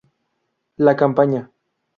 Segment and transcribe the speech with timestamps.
[0.77, 1.51] La campaña.